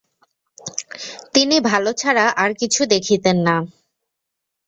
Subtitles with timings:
[1.33, 3.55] তিনি ভাল ছাড়া আর কিছু দেখিতেন না।